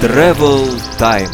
[0.00, 0.66] Travel
[0.98, 1.30] Time.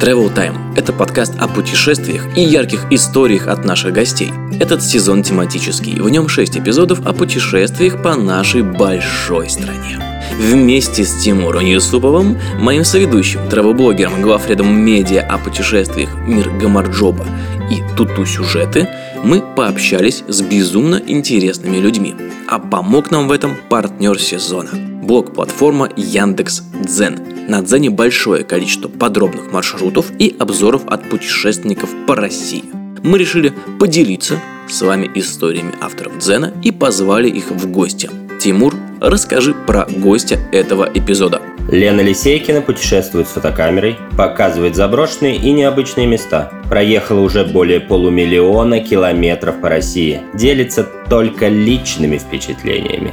[0.00, 4.32] Travel Time– это подкаст о путешествиях и ярких историях от наших гостей.
[4.58, 10.00] Этот сезон тематический, в нем 6 эпизодов о путешествиях по нашей большой стране.
[10.40, 17.24] Вместе с Тимуром Юсуповым, моим соведущим, травоблогером, главредом медиа о путешествиях «Мир Гамарджоба»
[17.70, 18.88] и «Туту сюжеты»,
[19.22, 22.16] мы пообщались с безумно интересными людьми.
[22.46, 24.70] А помог нам в этом партнер сезона–
[25.02, 27.46] блог-платформа Яндекс Дзен.
[27.48, 32.83] На Дзене большое количество подробных маршрутов и обзоров от путешественников по России.
[33.04, 38.08] Мы решили поделиться с вами историями авторов Дзена и позвали их в гости.
[38.40, 41.42] Тимур, расскажи про гостя этого эпизода.
[41.70, 46.50] Лена Лисейкина путешествует с фотокамерой, показывает заброшенные и необычные места.
[46.70, 50.22] Проехала уже более полумиллиона километров по России.
[50.32, 53.12] Делится только личными впечатлениями.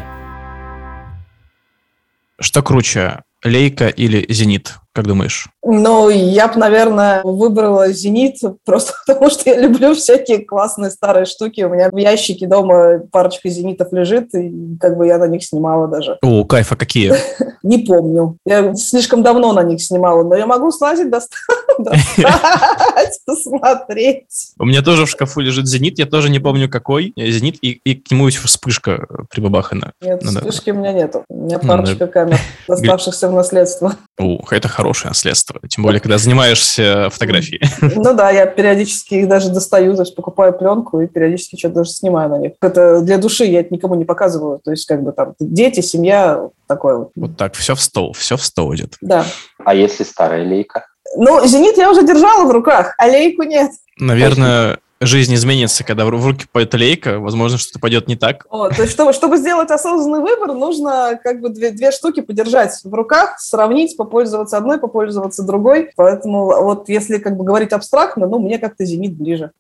[2.40, 4.76] Что круче, Лейка или Зенит?
[4.94, 5.48] Как думаешь?
[5.64, 11.62] Ну, я бы, наверное, выбрала «Зенит», просто потому что я люблю всякие классные старые штуки.
[11.62, 15.88] У меня в ящике дома парочка «Зенитов» лежит, и как бы я на них снимала
[15.88, 16.18] даже.
[16.22, 17.14] О, кайфа какие?
[17.64, 18.38] Не помню.
[18.46, 21.38] Я слишком давно на них снимала, но я могу слазить, достать,
[23.26, 24.54] посмотреть.
[24.60, 27.14] У меня тоже в шкафу лежит «Зенит», я тоже не помню какой.
[27.16, 29.94] «Зенит» и, к нему еще вспышка прибабахана.
[30.02, 31.24] Нет, вспышки у меня нету.
[31.30, 33.96] У меня парочка камер, доставшихся в наследство.
[34.20, 35.60] Ух, это хорошее наследство.
[35.68, 37.62] Тем более, когда занимаешься фотографией.
[37.82, 41.92] Ну да, я периодически их даже достаю, то есть покупаю пленку и периодически что-то даже
[41.92, 42.54] снимаю на них.
[42.62, 44.60] Это для души, я это никому не показываю.
[44.64, 47.12] То есть как бы там дети, семья, такое вот.
[47.16, 48.96] Вот так, все в стол, все в стол идет.
[49.02, 49.26] Да.
[49.64, 50.86] А если старая лейка?
[51.18, 53.72] Ну, «Зенит» я уже держала в руках, а лейку нет.
[53.98, 58.46] Наверное, жизнь изменится, когда в руки пойдет лейка, возможно, что-то пойдет не так.
[58.50, 62.80] О, то есть, чтобы, чтобы сделать осознанный выбор, нужно как бы две, две штуки подержать
[62.84, 65.90] в руках, сравнить, попользоваться одной, попользоваться другой.
[65.96, 69.52] Поэтому вот если как бы говорить абстрактно, ну, мне как-то «Зенит» ближе.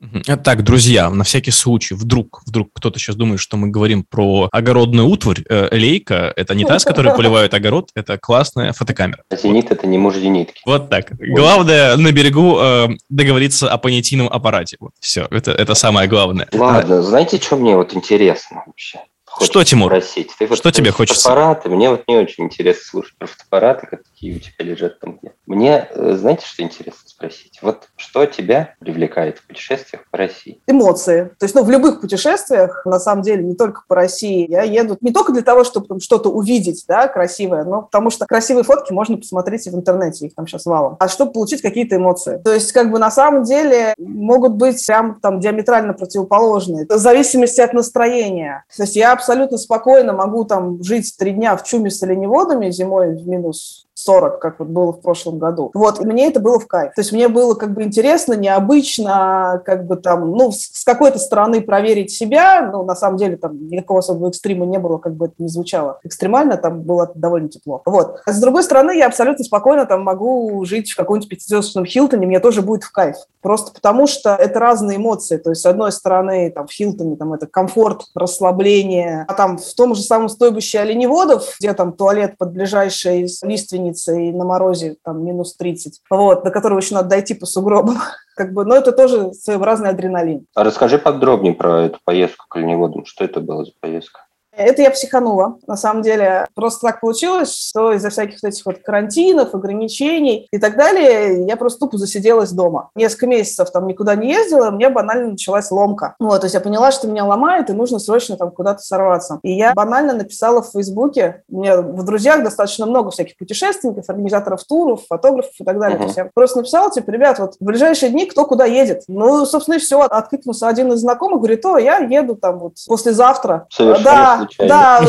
[0.44, 5.07] Так, друзья, на всякий случай, вдруг, вдруг кто-то сейчас думает, что мы говорим про огородную
[5.07, 9.24] утварь, э, лейка– это не та, с которой поливают огород, это классная фотокамера.
[9.30, 10.62] А «Зенит»– это не муж «Зенитки».
[10.66, 11.12] Вот так.
[11.19, 14.78] Главное на берегу э, договориться о понятийном аппарате.
[14.80, 15.28] Вот, все.
[15.31, 16.47] Это, это самое главное.
[16.52, 19.00] Ладно, знаете, что мне вот интересно вообще?
[19.25, 19.90] Хочется что, Тимур?
[19.90, 20.31] Спросить.
[20.38, 21.30] Ты вот что тебе хочется?
[21.30, 21.69] Фотоаппараты.
[21.69, 25.33] Мне вот не очень интересно слушать про фотоаппараты, какие у тебя лежат там где.
[25.47, 27.57] Мне, э, знаете, что интересно спросить?
[27.63, 30.61] Вот что тебя привлекает в путешествиях по России?
[30.67, 31.31] Эмоции.
[31.39, 34.95] То есть, ну, в любых путешествиях, на самом деле, не только по России, я еду
[35.01, 39.17] не только для того, чтобы что-то увидеть, да, красивое, но потому что красивые фотки можно
[39.17, 42.39] посмотреть и в интернете, их там сейчас валом, а чтобы получить какие-то эмоции.
[42.43, 47.59] То есть, как бы на самом деле могут быть прям там диаметрально противоположные, в зависимости
[47.59, 48.65] от настроения.
[48.75, 53.15] То есть я абсолютно спокойно могу там жить три дня в чуме с оленеводами зимой
[53.15, 55.72] в минус 40, как вот было в прошлом году.
[55.73, 56.94] Вот, и мне это было в кайф.
[56.94, 61.62] То есть мне было как бы интересно, необычно, как бы там, ну, с какой-то стороны
[61.62, 65.35] проверить себя, ну, на самом деле там никакого особого экстрима не было, как бы это
[65.39, 66.00] ни звучало.
[66.03, 67.81] Экстремально там было довольно тепло.
[67.85, 68.22] Вот.
[68.25, 72.39] А с другой стороны, я абсолютно спокойно там могу жить в каком-нибудь пятизвездочном Хилтоне, мне
[72.39, 73.16] тоже будет в кайф.
[73.41, 75.38] Просто потому что это разные эмоции.
[75.38, 79.73] То есть, с одной стороны, там, в Хилтоне там это комфорт, расслабление, а там в
[79.73, 85.24] том же самом стойбище оленеводов, где там туалет под ближайшей лиственницей и на морозе там
[85.24, 87.97] минус 30, вот, до которого еще надо дойти по сугробам.
[88.35, 90.46] Как бы, но это тоже своеобразный адреналин.
[90.56, 93.06] А расскажи подробнее про эту поездку к оленеводам.
[93.06, 94.22] Что это было за поездка?
[94.61, 95.57] Это я психанула.
[95.67, 100.57] На самом деле, просто так получилось, что из-за всяких вот этих вот карантинов, ограничений и
[100.57, 102.89] так далее, я просто тупо засиделась дома.
[102.95, 106.16] Несколько месяцев там никуда не ездила, у меня банально началась ломка.
[106.19, 109.39] Вот, то есть я поняла, что меня ломает, и нужно срочно там куда-то сорваться.
[109.44, 114.63] И я банально написала в Фейсбуке, у меня в друзьях достаточно много всяких путешественников, организаторов
[114.63, 115.97] туров, фотографов и так далее.
[115.97, 116.01] Uh-huh.
[116.01, 119.03] То есть я просто написала, типа, ребят, вот в ближайшие дни кто куда едет.
[119.07, 120.01] Ну, собственно, и все.
[120.01, 123.67] Откликнулся один из знакомых, говорит, о, я еду там вот послезавтра.
[123.69, 124.47] Совершенно да.
[124.57, 125.01] Да,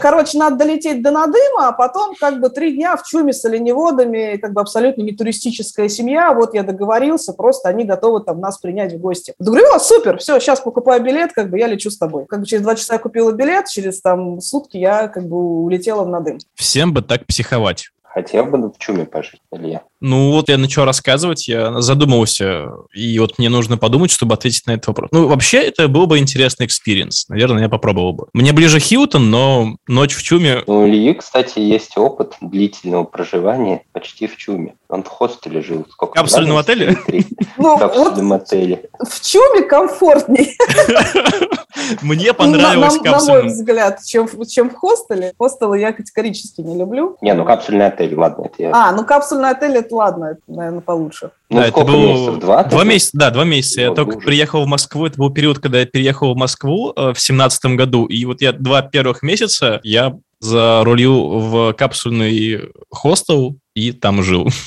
[0.00, 4.36] короче, надо долететь до Надыма, а потом как бы три дня в чуме с оленеводами,
[4.36, 8.92] как бы абсолютно не туристическая семья, вот я договорился, просто они готовы там нас принять
[8.92, 9.34] в гости.
[9.38, 12.26] Говорю, о, супер, все, сейчас покупаю билет, как бы я лечу с тобой.
[12.26, 16.04] Как бы через два часа я купила билет, через там сутки я как бы улетела
[16.04, 16.38] в Надым.
[16.54, 17.90] Всем бы так психовать.
[18.08, 19.82] Хотел бы в чуме пожить, Илья.
[20.00, 24.72] Ну вот я начал рассказывать, я задумался, и вот мне нужно подумать, чтобы ответить на
[24.72, 25.10] этот вопрос.
[25.12, 28.26] Ну вообще это был бы интересный experience, наверное, я попробовал бы.
[28.32, 30.62] Мне ближе Хилтон, но ночь в чуме...
[30.66, 34.74] У Ильи, кстати, есть опыт длительного проживания почти в чуме.
[34.88, 35.86] Он в хостеле жил.
[35.90, 36.12] Сколько?
[36.12, 36.96] В капсульном Два отеле?
[37.58, 38.88] Ну, В вот капсульном отеле.
[38.98, 40.54] в чуме комфортнее,
[42.02, 45.32] Мне на, понравилось на- на мой взгляд, чем, в- чем в хостеле.
[45.38, 47.16] Хостелы я категорически не люблю.
[47.20, 48.70] Не, ну капсульный отель, ладно, это я.
[48.74, 51.30] А, ну капсульный отель, это ладно, это, наверное, получше.
[51.50, 52.38] Ну, Да, это было месяцев?
[52.40, 52.64] Два?
[52.64, 53.80] Два месяца, да, два месяца.
[53.80, 54.24] Я только ужас.
[54.24, 55.06] приехал в Москву.
[55.06, 58.06] Это был период, когда я переехал в Москву э, в семнадцатом году.
[58.06, 64.48] И вот я два первых месяца я зарулил в капсульный хостел и там жил.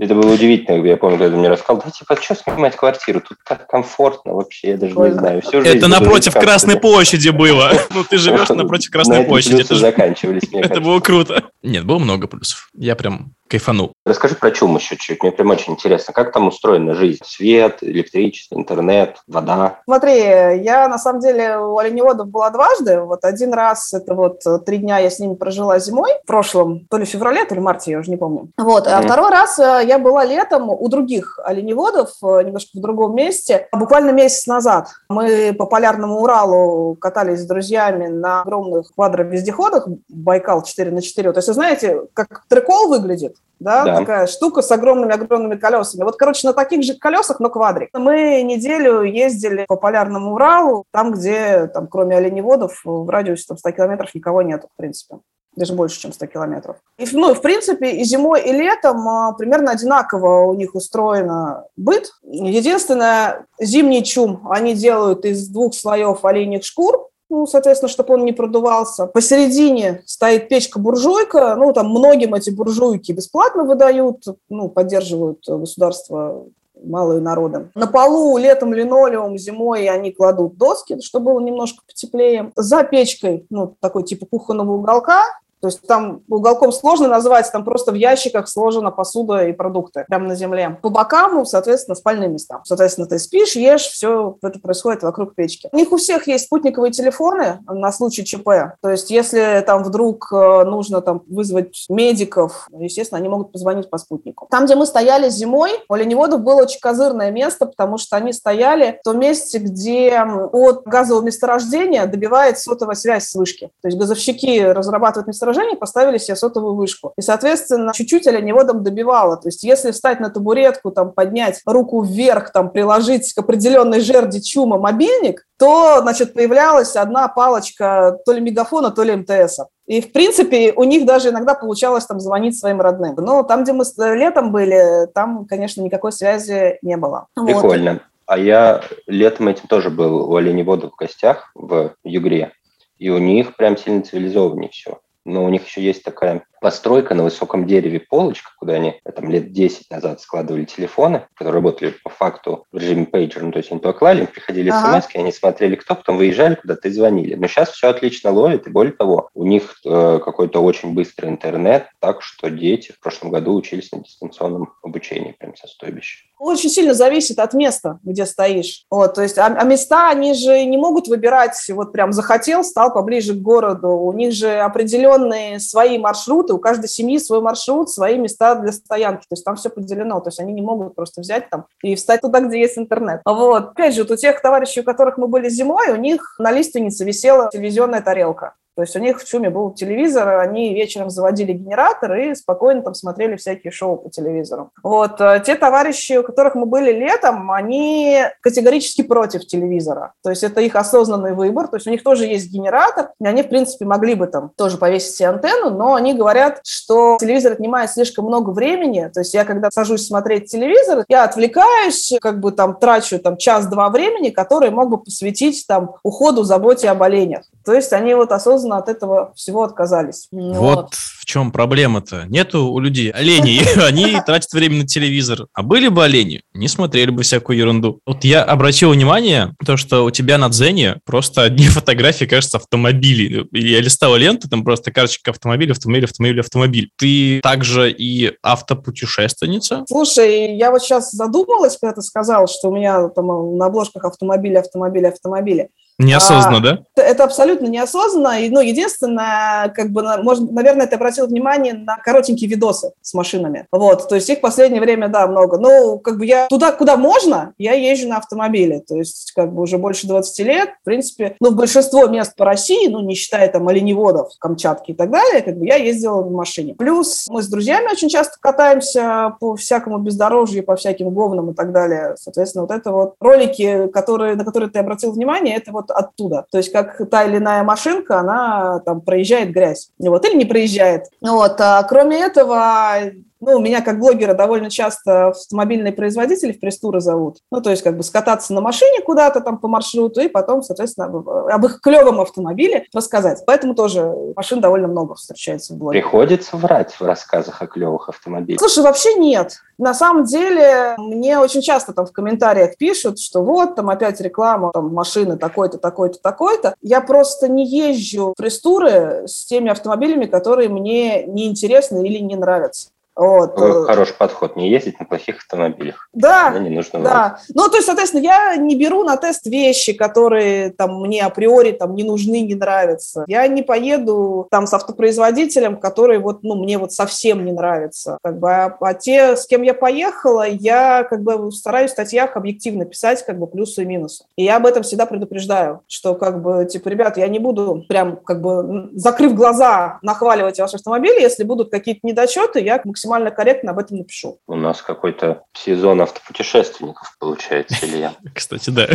[0.00, 3.20] Это было удивительно, я помню, когда ты мне рассказал, да, типа, что снимать квартиру?
[3.20, 5.42] Тут так комфортно вообще, я даже не знаю.
[5.42, 6.32] Всю жизнь Это буду напротив.
[6.32, 7.70] Красной площади было.
[7.90, 9.60] Ну, ты живешь напротив Красной площади.
[9.60, 11.44] Это заканчивались, мне Это было круто.
[11.62, 12.70] Нет, было много плюсов.
[12.74, 13.92] Я прям кайфанул.
[14.06, 16.14] Расскажи про чум еще чуть, мне прям очень интересно.
[16.14, 17.18] Как там устроена жизнь?
[17.24, 19.80] Свет, электричество, интернет, вода?
[19.84, 23.00] Смотри, я на самом деле у оленеводов была дважды.
[23.00, 26.86] Вот один раз, это вот э, три дня я с ними прожила зимой, в прошлом,
[26.88, 28.50] то ли в феврале, то ли марте, я уже не помню.
[28.56, 33.16] Вот, а второй раз э, я была летом у других оленеводов, э, немножко в другом
[33.16, 34.86] месте, буквально месяц назад.
[35.08, 41.32] Мы по полярному Уралу катались с друзьями на огромных квадровездеходах Байкал 4 на 4.
[41.32, 43.34] То есть, вы знаете, как трекол выглядит?
[43.58, 43.96] Да, Да.
[43.96, 46.04] такая штука с огромными-огромными колесами.
[46.04, 47.90] Вот, короче, на таких же колесах, но квадрик.
[47.92, 53.72] Мы неделю ездили по полярному Уралу, там, где, там, кроме оленеводов, в радиусе там, 100
[53.72, 55.16] километров никого нету, в принципе.
[55.56, 56.76] Даже больше, чем 100 километров.
[56.96, 62.12] И, ну, в принципе, и зимой, и летом а, примерно одинаково у них устроено быт.
[62.22, 68.32] Единственное, зимний чум они делают из двух слоев оленьих шкур, ну, соответственно, чтобы он не
[68.32, 69.06] продувался.
[69.06, 76.46] Посередине стоит печка-буржуйка, ну, там многим эти буржуйки бесплатно выдают, ну, поддерживают государство
[76.84, 77.70] малые народы.
[77.74, 82.52] На полу летом линолеум, зимой они кладут доски, чтобы было немножко потеплее.
[82.56, 85.24] За печкой, ну, такой типа кухонного уголка,
[85.60, 90.28] то есть там уголком сложно назвать, там просто в ящиках сложена посуда и продукты прямо
[90.28, 90.78] на земле.
[90.82, 92.60] По бокам, ну, соответственно, спальные места.
[92.64, 95.68] Соответственно, ты спишь, ешь, все это происходит вокруг печки.
[95.72, 98.48] У них у всех есть спутниковые телефоны на случай ЧП.
[98.80, 103.98] То есть если там вдруг э, нужно там вызвать медиков, естественно, они могут позвонить по
[103.98, 104.46] спутнику.
[104.50, 108.98] Там, где мы стояли зимой, у оленеводов было очень козырное место, потому что они стояли
[109.00, 110.20] в том месте, где
[110.52, 113.70] от газового месторождения добивает сотовая связь с вышки.
[113.82, 117.12] То есть газовщики разрабатывают месторождение, поставили себе сотовую вышку.
[117.16, 119.36] И, соответственно, чуть-чуть оленеводом добивало.
[119.36, 124.42] То есть если встать на табуретку, там, поднять руку вверх, там, приложить к определенной жерди
[124.42, 129.68] чума мобильник, то, значит, появлялась одна палочка то ли мегафона, то ли МТСа.
[129.86, 133.14] И, в принципе, у них даже иногда получалось там звонить своим родным.
[133.16, 137.26] Но там, где мы летом были, там, конечно, никакой связи не было.
[137.36, 137.46] Вот.
[137.46, 138.00] Прикольно.
[138.26, 142.52] А я летом этим тоже был у оленеводов в гостях в Югре.
[142.96, 145.00] И у них прям сильно цивилизованнее все.
[145.24, 149.30] Но у них еще есть такая постройка на высоком дереве, полочка, куда они э, там
[149.30, 153.42] лет 10 назад складывали телефоны, которые работали по факту в режиме пейджер.
[153.42, 155.00] Ну, то есть они туда клали, им приходили Ага.
[155.00, 157.34] смс, они смотрели, кто, потом выезжали куда-то и звонили.
[157.34, 161.86] Но сейчас все отлично ловит, и более того, у них э, какой-то очень быстрый интернет,
[161.98, 166.30] так что дети в прошлом году учились на дистанционном обучении прям со стойбища.
[166.38, 168.84] Очень сильно зависит от места, где стоишь.
[168.90, 172.94] Вот, то есть, а, а места, они же не могут выбирать, вот прям захотел, стал
[172.94, 173.88] поближе к городу.
[173.90, 179.22] У них же определенные свои маршруты, у каждой семьи свой маршрут, свои места для стоянки.
[179.22, 180.20] То есть там все поделено.
[180.20, 183.20] То есть они не могут просто взять там и встать туда, где есть интернет.
[183.24, 183.70] Вот.
[183.70, 187.04] Опять же, вот у тех товарищей, у которых мы были зимой, у них на лиственнице
[187.04, 188.54] висела телевизионная тарелка.
[188.80, 192.94] То есть у них в чуме был телевизор, они вечером заводили генератор и спокойно там
[192.94, 194.70] смотрели всякие шоу по телевизору.
[194.82, 195.20] Вот.
[195.20, 200.14] э, Те товарищи, у которых мы были летом, они категорически против телевизора.
[200.22, 201.68] То есть это их осознанный выбор.
[201.68, 204.78] То есть у них тоже есть генератор, и они, в принципе, могли бы там тоже
[204.78, 209.10] повесить себе антенну, но они говорят, что телевизор отнимает слишком много времени.
[209.12, 213.90] То есть я, когда сажусь смотреть телевизор, я отвлекаюсь, как бы там трачу там час-два
[213.90, 217.42] времени, которые мог бы посвятить там уходу, заботе об оленях.
[217.62, 220.28] То есть они вот осознанно от этого всего отказались.
[220.30, 222.24] Вот в чем проблема-то.
[222.28, 225.46] Нету у людей оленей, они тратят время на телевизор.
[225.52, 228.00] А были бы олени, не смотрели бы всякую ерунду.
[228.06, 233.46] Вот я обратил внимание, то, что у тебя на Дзене просто одни фотографии, кажется, автомобилей.
[233.52, 236.90] Я листал ленту, там просто карточка автомобиля, автомобиль, автомобиль, автомобиль.
[236.96, 239.84] Ты также и автопутешественница?
[239.88, 244.56] Слушай, я вот сейчас задумалась, когда ты сказал, что у меня там на обложках автомобили,
[244.56, 245.70] автомобили, автомобили.
[246.04, 246.78] Неосознанно, А, да?
[246.96, 248.40] Это- Это абсолютно неосознанно.
[248.40, 253.66] И, ну, единственное, как бы, может, наверное, ты обратил внимание на коротенькие видосы с машинами.
[253.72, 255.58] Вот, то есть их в последнее время, да, много.
[255.58, 258.80] Ну, как бы я туда, куда можно, я езжу на автомобиле.
[258.80, 262.44] То есть, как бы уже больше 20 лет, в принципе, ну, в большинство мест по
[262.44, 266.30] России, ну, не считая там оленеводов, Камчатки и так далее, как бы я ездила на
[266.30, 266.74] машине.
[266.74, 271.72] Плюс мы с друзьями очень часто катаемся по всякому бездорожью, по всяким говнам и так
[271.72, 272.14] далее.
[272.18, 276.46] Соответственно, вот это вот ролики, которые, на которые ты обратил внимание, это вот оттуда.
[276.50, 279.90] То есть как та или иная машинка, она там проезжает грязь.
[279.98, 281.04] Вот, или не проезжает.
[281.20, 281.60] Вот.
[281.60, 283.00] А кроме этого,
[283.40, 287.38] ну, меня как блогера довольно часто автомобильные производители в пресс-туры зовут.
[287.50, 291.06] Ну, то есть как бы скататься на машине куда-то там по маршруту и потом, соответственно,
[291.06, 293.42] об, об их клевом автомобиле рассказать.
[293.46, 296.00] Поэтому тоже машин довольно много встречается в блоге.
[296.00, 298.60] Приходится врать в рассказах о клевых автомобилях.
[298.60, 299.60] Слушай, вообще нет.
[299.78, 304.72] На самом деле, мне очень часто там в комментариях пишут, что вот, там опять реклама,
[304.74, 306.74] там машины такой-то, такой-то, такой-то.
[306.82, 312.90] Я просто не езжу в пресс-туры с теми автомобилями, которые мне неинтересны или не нравятся.
[313.16, 313.54] Вот.
[313.54, 314.56] Такой Хороший подход.
[314.56, 316.08] Не ездить на плохих автомобилях.
[316.12, 317.12] Да, не нужно врать.
[317.12, 317.38] да.
[317.54, 321.94] Ну, то есть, соответственно, я не беру на тест вещи, которые там мне априори там
[321.94, 323.24] не нужны, не нравятся.
[323.26, 328.18] Я не поеду там с автопроизводителем, который вот, ну, мне вот совсем не нравится.
[328.22, 332.36] Как бы, а, а те, с кем я поехала, я как бы стараюсь в статьях
[332.36, 334.24] объективно писать как бы плюсы и минусы.
[334.36, 338.16] И я об этом всегда предупреждаю, что как бы, типа, ребят, я не буду прям
[338.16, 342.99] как бы закрыв глаза нахваливать ваш автомобиль, если будут какие-то недочеты, я максимально
[343.30, 344.40] корректно об этом напишу.
[344.46, 348.14] У нас какой-то сезон автопутешественников получается, Илья.
[348.34, 348.86] Кстати, да.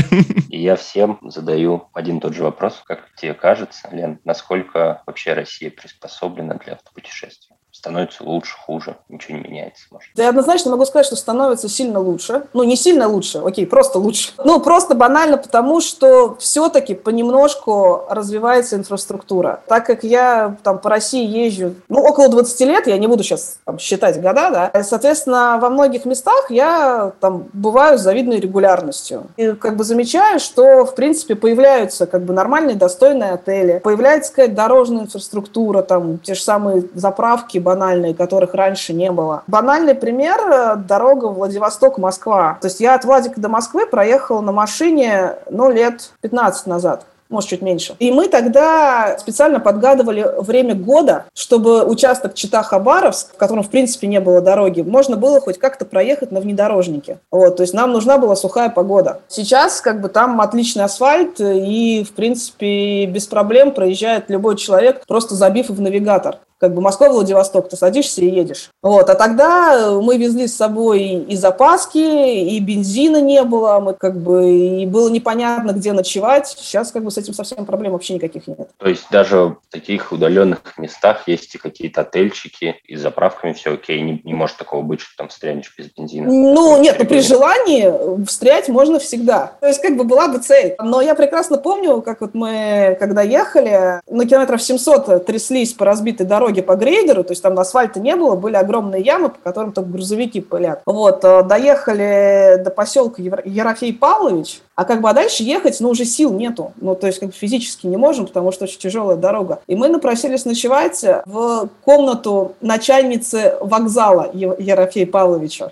[0.49, 2.81] И я всем задаю один и тот же вопрос.
[2.85, 7.54] Как тебе кажется, Лен, насколько вообще Россия приспособлена для автопутешествий?
[7.85, 8.95] Становится лучше, хуже?
[9.09, 10.09] Ничего не меняется, может?
[10.15, 12.47] Да я однозначно могу сказать, что становится сильно лучше.
[12.53, 14.31] Ну, не сильно лучше, окей, просто лучше.
[14.43, 19.59] Ну, просто банально потому, что все-таки понемножку развивается инфраструктура.
[19.67, 23.59] Так как я там по России езжу, ну, около 20 лет, я не буду сейчас
[23.65, 29.27] там, считать года, да, соответственно, во многих местах я там бываю с завидной регулярностью.
[29.37, 34.55] И как бы замечаю, что, в принципе, появляются как бы нормальные, достойные отели, появляется какая-то
[34.55, 39.43] дорожная инфраструктура, там, те же самые заправки банальные, которых раньше не было.
[39.47, 42.57] Банальный пример э,– дорога Владивосток-Москва.
[42.61, 47.49] То есть я от Владика до Москвы проехала на машине, ну, лет 15 назад может,
[47.49, 47.95] чуть меньше.
[47.99, 54.19] И мы тогда специально подгадывали время года, чтобы участок Чита-Хабаровск, в котором, в принципе, не
[54.19, 57.19] было дороги, можно было хоть как-то проехать на внедорожнике.
[57.31, 59.21] Вот, то есть нам нужна была сухая погода.
[59.27, 65.35] Сейчас, как бы, там отличный асфальт, и, в принципе, без проблем проезжает любой человек, просто
[65.35, 68.69] забив в навигатор как бы Москва-Владивосток, ты садишься и едешь.
[68.81, 69.09] Вот.
[69.09, 74.49] А тогда мы везли с собой и запаски, и бензина не было, мы как бы,
[74.49, 76.47] и было непонятно, где ночевать.
[76.47, 78.69] Сейчас как бы с этим совсем проблем вообще никаких нет.
[78.77, 83.73] То есть даже в таких удаленных местах есть и какие-то отельчики, и с заправками все
[83.73, 84.01] окей.
[84.01, 86.27] Не, не может такого быть, что там стрянешь без бензина.
[86.27, 89.53] Ну, нет, ну при желании встрять можно всегда.
[89.59, 90.75] То есть как бы была бы цель.
[90.79, 96.25] Но я прекрасно помню, как вот мы, когда ехали, на километров 700 тряслись по разбитой
[96.25, 99.89] дороге по грейдеру, то есть там асфальта не было, были огромные ямы, по которым только
[99.89, 100.81] грузовики пылят.
[100.85, 106.05] Вот, э, доехали до поселка Ерофей Павлович, а как бы а дальше ехать, ну, уже
[106.05, 106.73] сил нету.
[106.81, 109.59] Ну, то есть как бы физически не можем, потому что очень тяжелая дорога.
[109.67, 115.71] И мы напросились ночевать в комнату начальницы вокзала Ерофея Павловича.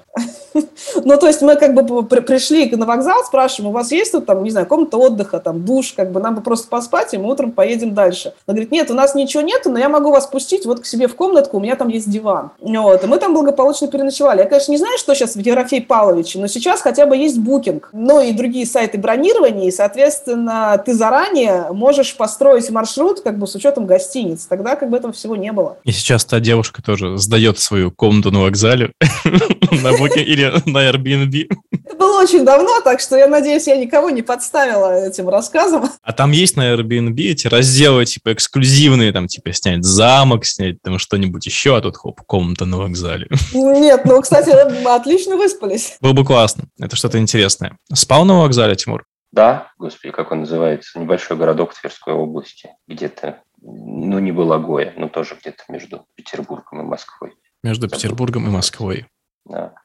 [1.05, 4.51] Ну, то есть мы как бы пришли на вокзал, спрашиваем, у вас есть там, не
[4.51, 7.93] знаю, комната отдыха, там, душ, как бы нам бы просто поспать, и мы утром поедем
[7.93, 8.33] дальше.
[8.45, 11.07] Она говорит, нет, у нас ничего нету, но я могу вас пустить вот к себе
[11.07, 12.51] в комнатку, у меня там есть диван.
[12.59, 14.39] Вот, и мы там благополучно переночевали.
[14.39, 17.89] Я, конечно, не знаю, что сейчас в Ерофей Павловиче, но сейчас хотя бы есть букинг,
[17.91, 23.55] ну и другие сайты бронирования, и, соответственно, ты заранее можешь построить маршрут как бы с
[23.55, 24.45] учетом гостиниц.
[24.45, 25.77] Тогда как бы этого всего не было.
[25.83, 28.91] И сейчас та девушка тоже сдает свою комнату на вокзале
[29.83, 31.49] на букинг или на Airbnb.
[31.71, 35.89] Это было очень давно, так что я надеюсь, я никого не подставила этим рассказом.
[36.01, 40.99] А там есть на Airbnb эти разделы, типа, эксклюзивные, там, типа, снять замок, снять там
[40.99, 43.27] что-нибудь еще, а тут, хоп, комната на вокзале.
[43.53, 44.49] Нет, ну, кстати,
[44.87, 45.97] отлично выспались.
[46.01, 46.65] Было бы классно.
[46.79, 47.77] Это что-то интересное.
[47.93, 49.05] Спал на вокзале, Тимур?
[49.33, 50.99] Да, господи, как он называется?
[50.99, 52.69] Небольшой городок в Тверской области.
[52.87, 57.33] Где-то, ну, не Балагоя, но тоже где-то между Петербургом и Москвой.
[57.63, 59.07] Между Петербургом и Москвой.
[59.45, 59.75] Да.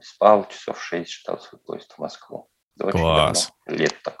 [0.00, 2.48] Спал часов шесть, ждал свой поезд в Москву.
[2.78, 3.52] Это Класс.
[3.66, 4.18] Лет так,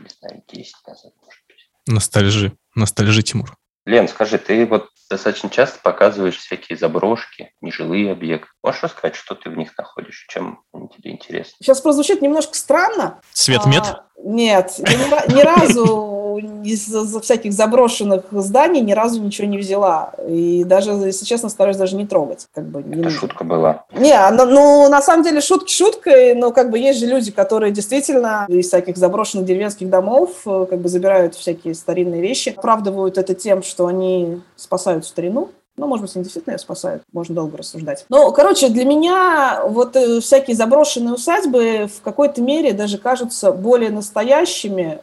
[0.00, 1.70] не знаю, 10 назад, может быть.
[1.86, 2.56] Ностальжи.
[2.74, 3.56] Ностальжи, Тимур.
[3.86, 8.48] Лен, скажи, ты вот достаточно часто показываешь всякие заброшки, нежилые объекты.
[8.62, 11.54] Можешь рассказать, что ты в них находишь, чем они тебе интересны?
[11.60, 13.20] Сейчас прозвучит немножко странно.
[13.32, 13.84] Свет мед?
[13.84, 20.12] А, нет, я ни, ни разу из всяких заброшенных зданий ни разу ничего не взяла.
[20.26, 22.46] И даже, если честно, стараюсь даже не трогать.
[22.54, 23.84] Как бы, не Это шутка была.
[23.92, 27.72] Не, ну, ну, на самом деле шутки шуткой, но как бы есть же люди, которые
[27.72, 33.34] действительно из всяких заброшенных деревенских домов э, как бы забирают всякие старинные вещи, оправдывают это
[33.34, 35.50] тем, что они спасают старину.
[35.76, 38.06] Ну, может быть, они действительно ее спасают, можно долго рассуждать.
[38.08, 43.90] Ну, короче, для меня вот э, всякие заброшенные усадьбы в какой-то мере даже кажутся более
[43.90, 45.00] настоящими,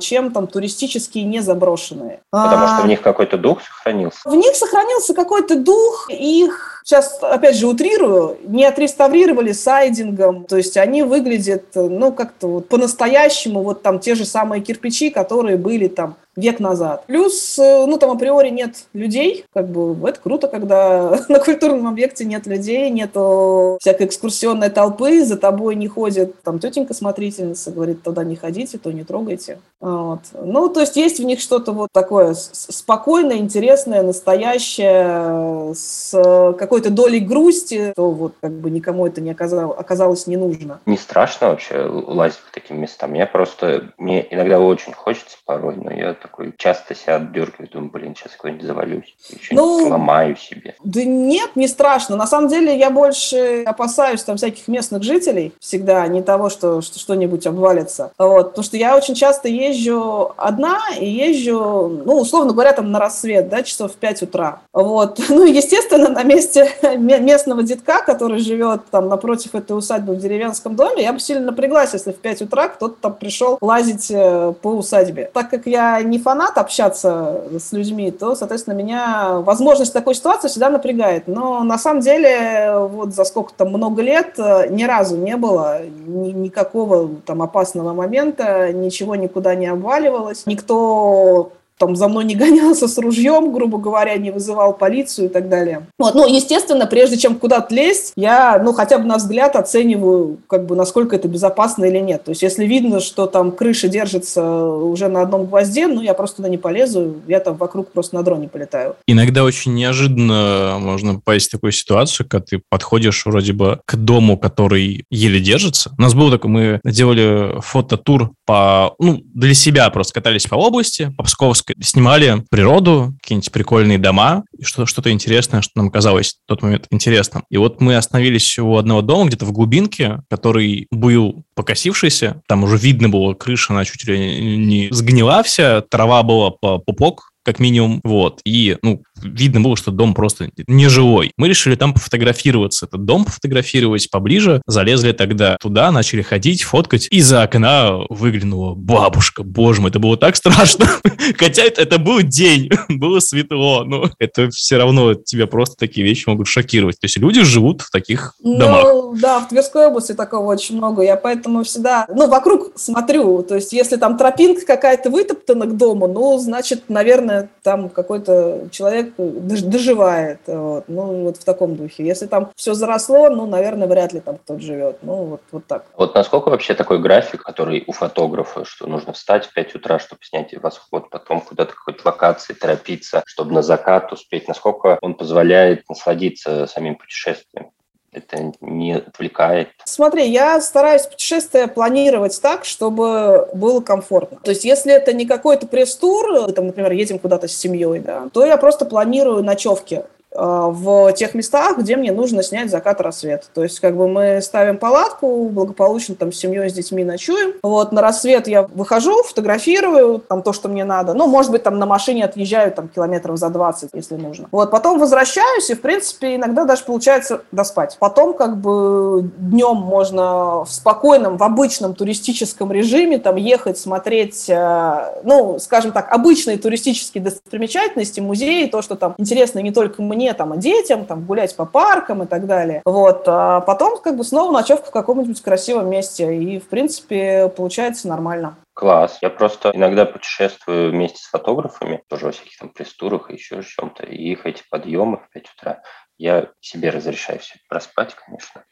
[0.00, 2.20] чем там туристические не заброшенные.
[2.30, 4.18] Потому А, что в них какой-то дух сохранился.
[4.24, 10.76] в них сохранился какой-то дух, их, сейчас опять же утрирую, не отреставрировали сайдингом, то есть
[10.76, 16.16] они выглядят, ну, как-то вот по-настоящему, вот там те же самые кирпичи, которые были там
[16.36, 17.04] век назад.
[17.06, 22.24] Плюс, э, ну, там априори нет людей, как бы это круто, когда на культурном объекте
[22.24, 28.36] нет людей, нету всякой экскурсионной толпы, за тобой не ходит там тетенька-смотрительница, говорит, туда не
[28.36, 29.39] ходите, то не трогайте.
[29.80, 30.20] Вот.
[30.34, 36.10] Ну, то есть есть в них что-то вот такое спокойное, интересное, настоящее, с
[36.58, 40.80] какой-то долей грусти, то вот как бы никому это не оказалось, оказалось не нужно.
[40.84, 43.14] Не страшно вообще лазить по таким местам?
[43.14, 48.14] Я просто, мне иногда очень хочется порой, но я такой часто себя отдергиваю, думаю, блин,
[48.14, 50.74] сейчас куда-нибудь завалюсь, еще Ну, сломаю себе.
[50.84, 52.16] Да нет, не страшно.
[52.16, 57.46] На самом деле я больше опасаюсь там всяких местных жителей всегда, не того, что что-нибудь
[57.46, 58.12] обвалится.
[58.18, 58.50] Вот.
[58.50, 63.48] Потому что я очень часто езжу одна и езжу, ну, условно говоря, там на рассвет,
[63.48, 64.60] да, часов в 5 утра.
[64.72, 65.18] Вот.
[65.30, 66.68] Ну, естественно, на месте
[66.98, 71.46] ме- местного детка, который живет там напротив этой усадьбы в деревенском доме, я бы сильно
[71.46, 75.30] напряглась, если в 5 утра кто-то там пришел лазить э, по усадьбе.
[75.32, 80.68] Так как я не фанат общаться с людьми, то, соответственно, меня возможность такой ситуации всегда
[80.68, 81.26] напрягает.
[81.28, 85.80] Но на самом деле, вот за сколько там много лет э, ни разу не было
[85.86, 92.86] ни- никакого там опасного момента, ничего никуда не обваливалось, никто там за мной не гонялся
[92.86, 95.86] с ружьем, грубо говоря, не вызывал полицию и так далее.
[95.98, 100.66] Вот, ну, естественно, прежде чем куда-то лезть, я, ну, хотя бы на взгляд оцениваю, как
[100.66, 102.24] бы, насколько это безопасно или нет.
[102.24, 106.36] То есть, если видно, что там крыша держится уже на одном гвозде, ну, я просто
[106.36, 108.96] туда не полезу, я там вокруг просто на дроне полетаю.
[109.06, 114.36] Иногда очень неожиданно можно попасть в такую ситуацию, когда ты подходишь вроде бы к дому,
[114.36, 115.92] который еле держится.
[115.96, 121.12] У нас было такое, мы делали фототур по, ну, для себя просто катались по области,
[121.16, 126.86] по Псковской, снимали природу, какие-нибудь прикольные дома, что-то интересное, что нам казалось в тот момент
[126.90, 127.44] интересным.
[127.50, 132.76] И вот мы остановились у одного дома где-то в глубинке, который был покосившийся, там уже
[132.76, 138.00] видно было, крыша, она чуть ли не сгнила вся, трава была по пупок, как минимум,
[138.04, 141.32] вот, и, ну, видно было, что дом просто нежилой.
[141.36, 147.42] Мы решили там пофотографироваться, этот дом пофотографировать поближе, залезли тогда туда, начали ходить, фоткать, из-за
[147.42, 150.86] окна выглянула бабушка, боже мой, это было так страшно,
[151.36, 156.28] хотя это, это был день, было светло, но это все равно тебя просто такие вещи
[156.28, 158.84] могут шокировать, то есть люди живут в таких домах.
[158.84, 161.02] Ну, да, в Тверской области такого очень много.
[161.02, 163.42] Я поэтому всегда, ну, вокруг смотрю.
[163.42, 169.09] То есть, если там тропинка какая-то вытоптана к дому, ну, значит, наверное, там какой-то человек
[169.18, 170.40] дож- доживает.
[170.46, 170.84] Вот.
[170.88, 172.04] Ну, вот в таком духе.
[172.04, 174.98] Если там все заросло, ну, наверное, вряд ли там кто-то живет.
[175.02, 175.84] Ну, вот, вот так.
[175.96, 180.22] Вот насколько вообще такой график, который у фотографа, что нужно встать в 5 утра, чтобы
[180.22, 186.66] снять восход, потом куда-то какой-то локации торопиться, чтобы на закат успеть, насколько он позволяет насладиться
[186.66, 187.70] самим путешествием?
[188.12, 189.68] Это не отвлекает?
[189.84, 194.38] Смотри, я стараюсь путешествия планировать так, чтобы было комфортно.
[194.42, 198.44] То есть, если это не какой-то пресс-тур, там, например, едем куда-то с семьей, да, то
[198.44, 203.48] я просто планирую ночевки в тех местах, где мне нужно снять закат рассвет.
[203.52, 207.54] То есть, как бы мы ставим палатку, благополучно там с семьей, с детьми ночуем.
[207.62, 211.14] Вот на рассвет я выхожу, фотографирую там то, что мне надо.
[211.14, 214.48] Ну, может быть, там на машине отъезжаю там километров за 20, если нужно.
[214.52, 217.96] Вот, потом возвращаюсь, и, в принципе, иногда даже получается доспать.
[217.98, 225.20] Потом, как бы, днем можно в спокойном, в обычном туристическом режиме там ехать, смотреть, э,
[225.24, 230.52] ну, скажем так, обычные туристические достопримечательности, музеи, то, что там интересно не только мне, там,
[230.52, 232.82] а детям, там, гулять по паркам и так далее.
[232.84, 233.24] Вот.
[233.26, 238.56] А потом, как бы, снова ночевка в каком-нибудь красивом месте, и, в принципе, получается нормально.
[238.74, 239.18] Класс.
[239.20, 244.04] Я просто иногда путешествую вместе с фотографами, тоже во всяких там пресс-турах и еще чем-то,
[244.04, 245.82] и их эти подъемы в 5 утра,
[246.16, 248.64] я себе разрешаю все проспать, конечно,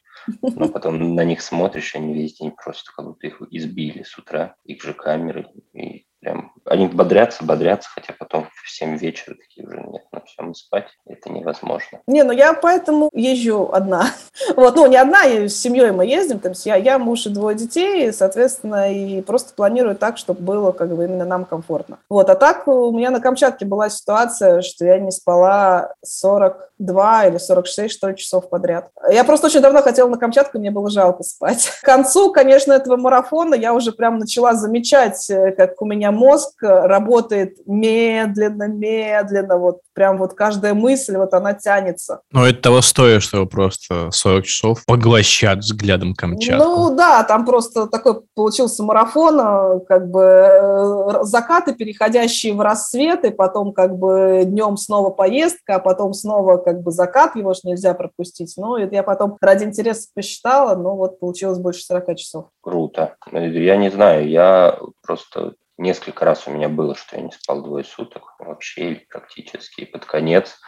[0.42, 4.56] но потом на них смотришь, они весь день просто как будто их избили с утра,
[4.64, 9.81] их же камеры, и прям, они бодрятся, бодрятся, хотя потом в 7 вечера такие уже
[9.81, 12.00] нет, ну все, мы спать, это невозможно.
[12.07, 14.07] Не, ну я поэтому езжу одна.
[14.57, 17.57] Вот, ну не одна, я с семьей мы ездим, там я, я муж и двое
[17.57, 21.98] детей, соответственно, и просто планирую так, чтобы было как бы именно нам комфортно.
[22.09, 27.38] Вот, а так у меня на Камчатке была ситуация, что я не спала 42 или
[27.38, 28.90] 46, что ли, часов подряд.
[29.11, 31.70] Я просто очень давно хотела на Камчатку, мне было жалко спать.
[31.83, 36.55] К концу, конечно, этого марафона я уже прям начала замечать, э, как у меня мозг
[36.62, 42.21] работает медленно, медленно, вот прям вот каждая мысль, вот она тянется.
[42.31, 46.64] Но это того стоит, чтобы просто 40 часов поглощать взглядом Камчатку.
[46.64, 53.33] Ну да, там просто такой получился марафон, э, как бы э, закаты, переходящие в рассветы,
[53.33, 57.94] потом как бы днем снова поездка, а потом снова как бы закат, его же нельзя
[57.94, 58.55] пропустить.
[58.57, 62.47] Ну, это я потом ради интереса посчитала, ну вот получилось больше 40 часов.
[62.61, 63.16] Круто.
[63.33, 67.84] Я не знаю, я просто несколько раз у меня было, что я не спал двое
[67.84, 69.82] суток вообще или практически.
[69.82, 70.58] И под конец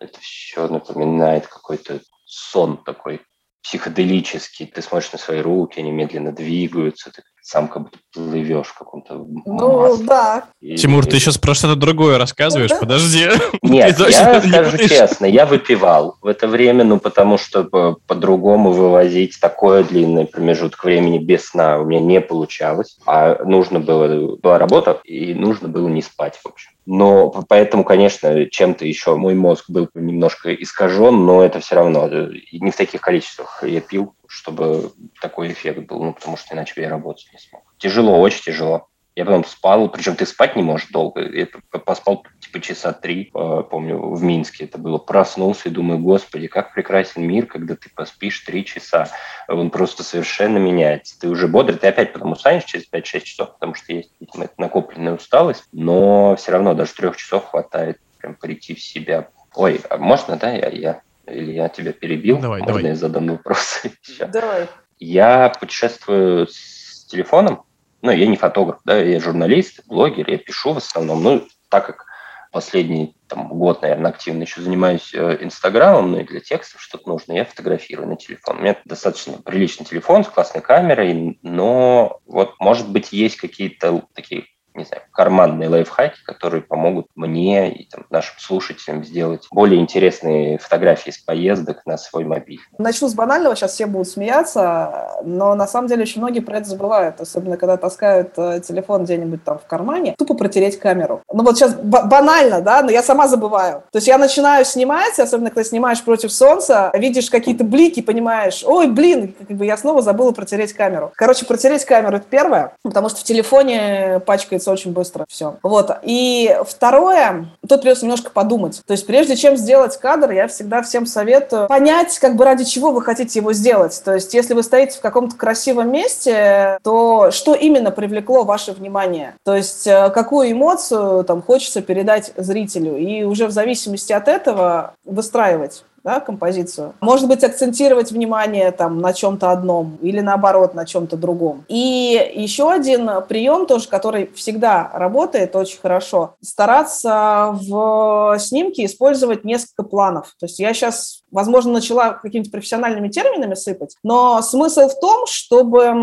[0.00, 3.22] это все напоминает какой-то сон такой
[3.62, 4.66] психоделический.
[4.66, 9.22] Ты смотришь на свои руки, они медленно двигаются, ты сам как будто плывешь в каком-то
[9.44, 10.06] Ну, масле.
[10.06, 10.44] да.
[10.62, 12.70] И- Тимур, и- ты сейчас про что-то другое рассказываешь?
[12.70, 12.78] Да.
[12.78, 13.28] Подожди.
[13.62, 19.38] Нет, я скажу честно, я выпивал в это время, ну, потому что по- по-другому вывозить
[19.40, 25.00] такое длинный промежуток времени без сна у меня не получалось, а нужно было, была работа,
[25.04, 26.70] и нужно было не спать, в общем.
[26.86, 32.30] Но поэтому, конечно, чем-то еще мой мозг был немножко искажен, но это все равно э,
[32.52, 36.80] не в таких количествах я пил, чтобы такой эффект был, ну, потому что иначе бы
[36.82, 37.62] я работать не смог.
[37.78, 38.88] Тяжело, очень тяжело.
[39.16, 41.20] Я потом спал, причем ты спать не можешь долго.
[41.20, 44.98] Я поспал типа часа три, э, помню, в Минске это было.
[44.98, 49.08] Проснулся и думаю, господи, как прекрасен мир, когда ты поспишь три часа.
[49.46, 51.18] Он просто совершенно меняется.
[51.20, 55.14] Ты уже бодрый, ты опять потом устанешь через 5-6 часов, потому что есть, видимо, накопленная
[55.14, 59.28] усталость, но все равно даже трех часов хватает прям прийти в себя.
[59.54, 62.38] Ой, а можно, да, я, я или я тебя перебил?
[62.38, 62.90] Давай, можно давай.
[62.90, 63.82] я задам вопрос?
[64.32, 64.68] Давай.
[64.98, 67.64] Я путешествую с телефоном.
[68.02, 71.22] Ну, я не фотограф, да, я журналист, блогер, я пишу в основном.
[71.22, 72.06] Ну, так как
[72.52, 77.32] последний там, год, наверное, активно еще занимаюсь э, Инстаграмом, ну и для текстов что-то нужно,
[77.32, 78.58] я фотографирую на телефон.
[78.58, 84.46] У меня достаточно приличный телефон с классной камерой, но вот, может быть, есть какие-то такие
[84.74, 91.10] не знаю, карманные лайфхаки, которые помогут мне и там, нашим слушателям сделать более интересные фотографии
[91.10, 92.60] с поездок на свой мобиль.
[92.78, 96.68] Начну с банального, сейчас все будут смеяться, но на самом деле очень многие про это
[96.68, 101.22] забывают, особенно когда таскают э, телефон где-нибудь там в кармане, тупо протереть камеру.
[101.32, 103.84] Ну вот сейчас ба- банально, да, но я сама забываю.
[103.92, 108.88] То есть я начинаю снимать, особенно когда снимаешь против солнца, видишь какие-то блики, понимаешь, ой,
[108.88, 111.12] блин, как бы я снова забыла протереть камеру.
[111.14, 115.56] Короче, протереть камеру– это первое, потому что в телефоне пачкается очень быстро все.
[115.62, 115.90] Вот.
[116.02, 118.82] И второе, тут придется немножко подумать.
[118.86, 122.90] То есть прежде чем сделать кадр, я всегда всем советую понять, как бы ради чего
[122.90, 124.00] вы хотите его сделать.
[124.04, 129.34] То есть если вы стоите в каком-то красивом месте, то что именно привлекло ваше внимание?
[129.44, 132.96] То есть э, какую эмоцию там хочется передать зрителю?
[132.96, 136.94] И уже в зависимости от этого выстраивать да, композицию.
[137.00, 141.64] Может быть, акцентировать внимание там на чем-то одном или наоборот на чем-то другом.
[141.68, 149.82] И еще один прием тоже, который всегда работает очень хорошо, стараться в снимке использовать несколько
[149.82, 150.34] планов.
[150.38, 155.94] То есть я сейчас, возможно, начала какими-то профессиональными терминами сыпать, но смысл в том, чтобы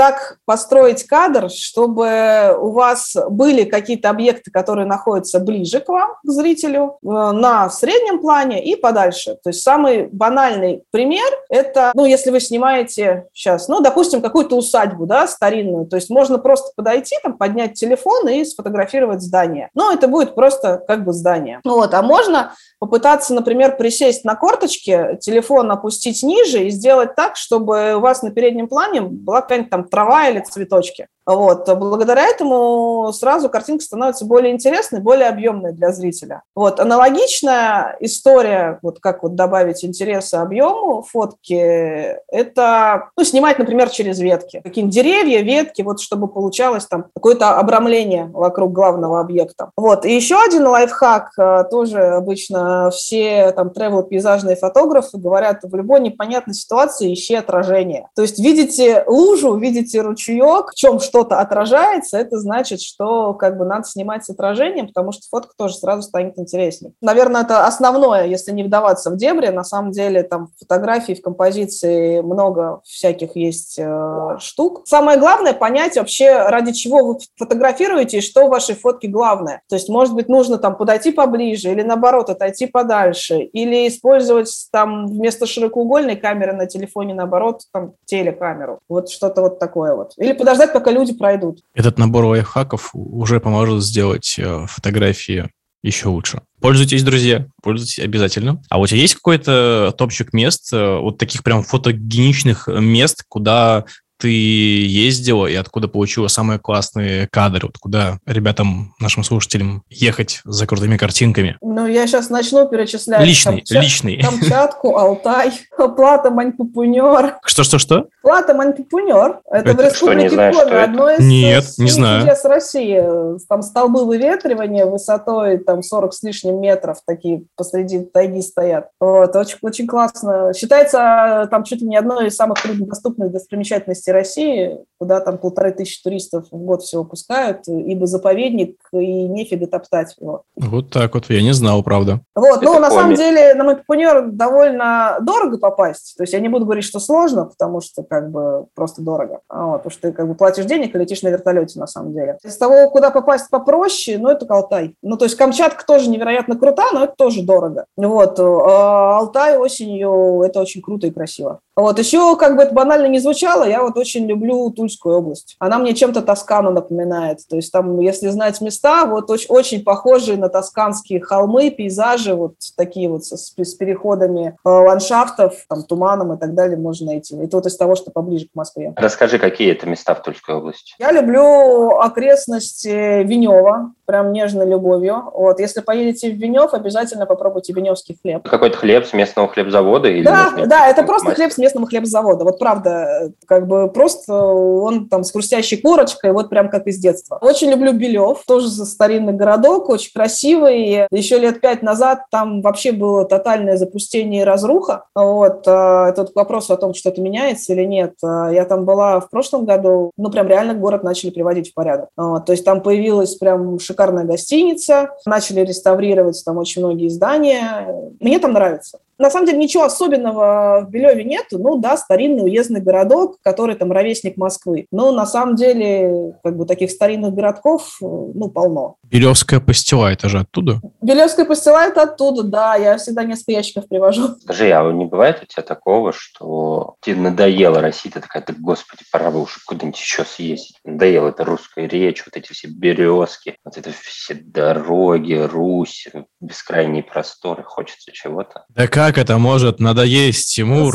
[0.00, 6.30] так построить кадр, чтобы у вас были какие-то объекты, которые находятся ближе к вам, к
[6.30, 9.36] зрителю, э, на среднем плане и подальше.
[9.42, 15.04] То есть самый банальный пример– это, ну, если вы снимаете сейчас, ну, допустим, какую-то усадьбу,
[15.04, 19.68] да, старинную, то есть можно просто подойти, там, поднять телефон и сфотографировать здание.
[19.74, 21.60] Ну, это будет просто как бы здание.
[21.62, 27.96] Вот, а можно попытаться, например, присесть на корточки, телефон опустить ниже и сделать так, чтобы
[27.96, 31.08] у вас на переднем плане была какая-нибудь там трава или цветочки.
[31.30, 31.68] Вот.
[31.78, 36.42] Благодаря этому сразу картинка становится более интересной, более объемной для зрителя.
[36.56, 36.80] Вот.
[36.80, 44.60] Аналогичная история, вот как вот добавить интереса объему фотки, это ну, снимать, например, через ветки.
[44.64, 49.70] Какие-нибудь деревья, ветки, вот чтобы получалось там какое-то обрамление вокруг главного объекта.
[49.76, 50.04] Вот.
[50.04, 56.54] И еще один лайфхак, э, тоже обычно все там travel-пейзажные фотографы говорят, в любой непонятной
[56.54, 58.08] ситуации ищи отражение.
[58.16, 63.58] То есть видите лужу, видите ручеек, в чем что что-то отражается, это значит, что как
[63.58, 66.94] бы надо снимать с отражением, потому что фотка тоже сразу станет интереснее.
[67.02, 69.48] Наверное, это основное, если не вдаваться в дебри.
[69.48, 74.82] На самом деле там фотографии, в композиции много всяких есть э, штук.
[74.86, 79.60] Самое главное понять вообще, ради чего вы фотографируете и что в вашей фотке главное.
[79.68, 85.06] То есть, может быть, нужно там подойти поближе или наоборот отойти подальше, или использовать там
[85.06, 88.78] вместо широкоугольной камеры на телефоне, наоборот, там телекамеру.
[88.88, 90.12] Вот что-то вот такое вот.
[90.16, 91.60] Или подождать, пока люди пройдут.
[91.74, 95.50] Этот набор лайфхаков уже поможет сделать э, фотографии
[95.82, 96.42] еще лучше.
[96.60, 98.62] Пользуйтесь, друзья, пользуйтесь обязательно.
[98.68, 103.86] А у тебя есть какой-то топчик мест, э, вот таких прям фотогеничных мест, куда
[104.20, 110.66] ты ездила и откуда получила самые классные кадры, вот куда ребятам, нашим слушателям ехать за
[110.66, 111.56] крутыми картинками?
[111.60, 113.22] Ну, я сейчас начну перечислять.
[113.24, 114.22] Личный, Камчат- личный.
[114.22, 117.36] Камчатку, Алтай, Плата, Маньпупунер.
[117.44, 118.08] Что-что-что?
[118.22, 119.40] Плата, Маньпупунер.
[119.50, 120.84] Это, в Это что, не Республике знаешь, что Коми, это?
[120.84, 122.20] одно из Нет, из не знаю.
[122.22, 123.02] чудес России.
[123.48, 128.88] Там столбы выветривания высотой там 40 с лишним метров, такие посреди тайги стоят.
[129.00, 130.52] Вот, очень, очень классно.
[130.54, 136.02] Считается там чуть ли не одной из самых труднодоступных достопримечательностей России, куда там полторы тысячи
[136.02, 140.42] туристов в год всего пускают, ибо заповедник, и нефига топтать его.
[140.56, 142.20] Вот так вот, я не знал, правда.
[142.34, 143.16] Вот, ну, на самом коми.
[143.16, 146.14] деле, на Мапипунер довольно дорого попасть.
[146.18, 149.40] То есть я не буду говорить, что сложно, потому что как бы просто дорого.
[149.48, 152.12] А Вот, потому что ты как бы платишь денег и летишь на вертолете на самом
[152.12, 152.36] деле.
[152.44, 154.96] Из того, куда попасть попроще, ну, это Алтай.
[155.02, 157.86] Ну, то есть Камчатка тоже невероятно крута, но это тоже дорого.
[157.96, 161.60] Вот, а Алтай осенью, это очень круто и красиво.
[161.80, 165.56] Вот, еще, как бы это банально не звучало, я вот очень люблю Тульскую область.
[165.58, 167.38] Она мне чем-то Тоскану напоминает.
[167.48, 172.52] То есть там, если знать места, вот очень, очень похожие на тосканские холмы, пейзажи, вот
[172.76, 177.34] такие вот с, с переходами э, ландшафтов, там, туманом и так далее можно найти.
[177.36, 178.92] Это вот из того, что поближе к Москве.
[178.96, 180.94] Расскажи, какие это места в Тульской области?
[180.98, 185.30] Я люблю окрестности Венева, прям нежной любовью.
[185.32, 188.48] Вот, если поедете в Венев, обязательно попробуйте веневский хлеб.
[188.48, 190.08] Какой-то хлеб с местного хлебзавода?
[190.08, 192.44] Или Да, да, это просто хлеб с местного хлебзавода.
[192.44, 196.98] Вот правда, э, как бы просто он там с хрустящей корочкой, вот прям как из
[196.98, 197.38] детства.
[197.40, 201.06] Очень люблю Белев, тоже старинный городок, очень красивый.
[201.10, 205.04] Еще лет пять назад там вообще было тотальное запустение и разруха.
[205.14, 208.14] Вот, а, это к вопросу о том, что-то меняется или нет.
[208.22, 212.08] А, Я там была в прошлом году, ну прям реально город начали приводить в порядок.
[212.16, 218.12] Вот, то есть там появилась прям шикарная гостиница, начали реставрировать там очень многие здания.
[218.20, 218.98] Мне там нравится.
[219.20, 221.58] На самом деле ничего особенного в Белеве нету.
[221.62, 224.86] Ну да, старинный уездный городок, который там ровесник Москвы.
[224.90, 228.96] Но на самом деле как бы таких старинных городков э, ну полно.
[229.04, 230.80] Белевская пастила, это же оттуда?
[231.02, 232.76] Белевская пастила это оттуда, да.
[232.76, 234.36] Я всегда несколько ящиков привожу.
[234.42, 239.02] Скажи, а не бывает у тебя такого, что тебе надоело Россия, ты такая, да господи,
[239.10, 240.78] пора бы уже куда-нибудь еще съездить.
[240.84, 246.06] Надоела эта русская речь, вот эти все березки, вот это все дороги, Русь,
[246.40, 248.64] бескрайние просторы, хочется чего-то.
[248.68, 250.94] Да как это может надоесть, Тимур?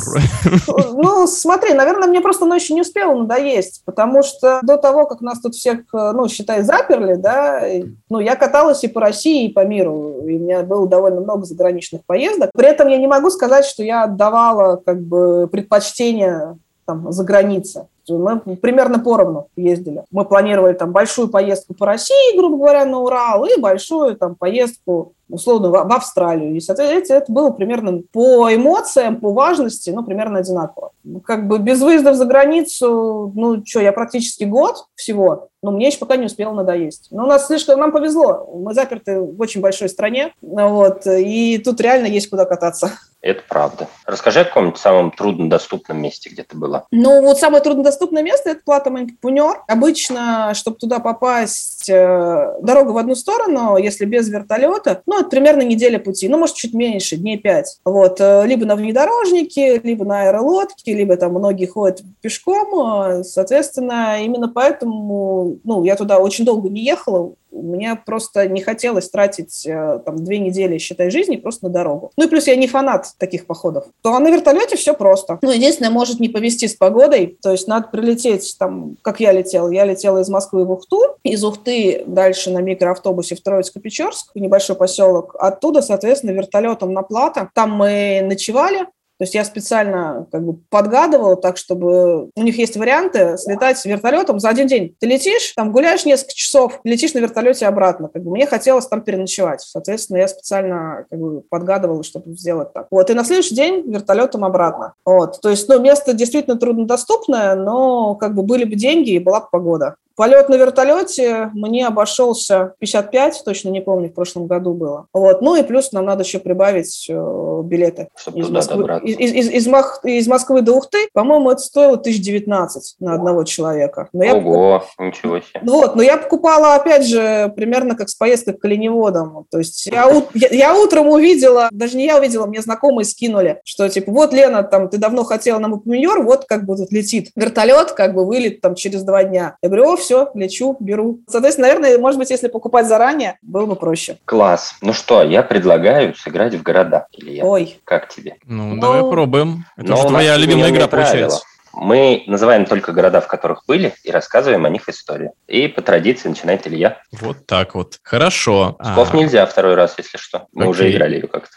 [0.93, 5.39] Ну, смотри, наверное, мне просто еще не успело надоесть, потому что до того, как нас
[5.39, 7.61] тут всех, э, ну, считай, заперли, да,
[8.09, 11.45] ну, я каталась и по России, и по миру, и у меня было довольно много
[11.45, 12.51] заграничных поездок.
[12.55, 17.83] При этом я не могу сказать, что я отдавала, как бы, предпочтение там, за границей.
[18.07, 20.03] Мы примерно поровну ездили.
[20.11, 25.13] Мы планировали там большую поездку по России, грубо говоря, на Урал, и большую там поездку
[25.29, 26.55] условно в, Австралию.
[26.55, 30.91] И, соответственно, это было примерно по эмоциям, по важности, ну, примерно одинаково.
[31.23, 35.97] Как бы без выездов за границу, ну, что, я практически год всего, но мне еще
[35.97, 37.07] пока не успела надоесть.
[37.09, 41.81] Но у нас слишком, нам повезло, мы заперты в очень большой стране, вот, и тут
[41.81, 42.91] реально есть куда кататься.
[43.25, 43.87] Это правда.
[44.05, 46.85] Расскажи о каком-нибудь самом труднодоступном месте, где ты была.
[46.91, 49.63] Ну, вот самое труднодоступное место– это Плата Маньпунер.
[49.67, 55.63] Обычно, чтобы туда попасть, э, дорога в одну сторону, если без вертолета, ну, это примерно
[55.63, 57.79] неделя пути, ну, может, чуть меньше, дней пять.
[57.83, 64.21] Вот, э, либо на внедорожнике, либо на аэролодке, либо там многие ходят пешком, э, соответственно,
[64.21, 69.99] именно поэтому, ну, я туда очень долго не ехала, мне просто не хотелось тратить э,
[70.05, 72.11] там две недели, считай, жизни просто на дорогу.
[72.17, 73.85] Ну и плюс я не фанат таких походов.
[74.01, 75.39] То а на вертолете все просто.
[75.41, 79.69] Ну, единственное, может не повезти с погодой, то есть надо прилететь там, как я летела.
[79.69, 85.35] Я летела из Москвы в Ухту, из Ухты дальше на микроавтобусе в Троицко-Печорск, небольшой поселок.
[85.39, 87.49] Оттуда, соответственно, вертолетом на Плата.
[87.53, 92.29] Там мы ночевали, то есть я специально как бы подгадывала так, чтобы...
[92.35, 94.95] У них есть варианты слетать вертолетом за один день.
[94.99, 98.09] Ты летишь, там гуляешь несколько часов, летишь на вертолете обратно.
[98.09, 99.61] Как бы мне хотелось там переночевать.
[99.61, 102.87] Соответственно, я специально как бы подгадывала, чтобы сделать так.
[102.91, 104.93] Вот, и на следующий день вертолетом обратно.
[105.05, 109.41] Вот, то есть, ну, место действительно труднодоступное, но как бы были бы деньги и была
[109.41, 109.95] бы погода.
[110.15, 115.07] Полет на вертолете мне обошелся 55, точно не помню, в прошлом году было.
[115.13, 115.41] Вот.
[115.41, 118.07] Ну и плюс нам надо еще прибавить э, билеты.
[118.15, 122.95] Чтобы Из Москвы, из, из- из Мах- из Москвы до Ухты, по-моему, это стоило 1019
[122.99, 124.07] на одного человека.
[124.13, 125.59] Но я, Ого, ничего себе.
[125.63, 129.45] ну вот, но я покупала, опять же, примерно как с поездкой к оленеводам.
[129.51, 133.87] То есть я, я, я утром увидела, даже не я увидела, мне знакомые скинули, что
[133.89, 137.91] типа, вот, Лена, там, ты давно хотела на Мапминьор, вот как бы тут летит вертолет,
[137.91, 139.57] как бы вылет там через два дня.
[139.61, 141.19] Я говорю, о, все, лечу, беру.
[141.27, 144.17] Соответственно, наверное, может быть, если покупать заранее, было бы проще.
[144.25, 144.75] Класс.
[144.81, 147.07] Ну что, я предлагаю сыграть в города.
[147.11, 148.35] Илья, Ой, как тебе?
[148.45, 149.65] Ну, Ну, давай пробуем.
[149.77, 151.09] Это Но же у нас твоя любимая игра правила.
[151.11, 151.41] получается.
[151.77, 155.31] Мы называем только города, в которых были, и рассказываем о них историю.
[155.47, 156.99] И по традиции начинает Илья.
[157.11, 157.99] Вот так вот.
[158.01, 158.77] Хорошо.
[158.93, 160.45] Слов А, нельзя второй раз, если что.
[160.53, 160.95] Мы уже окей.
[160.95, 161.49] играли ее как-то.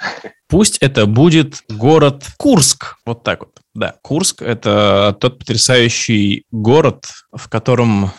[0.48, 2.96] Пусть это будет город Курск.
[3.06, 3.50] Вот так вот.
[3.74, 8.10] Да, Курск– это тот потрясающий город, в котором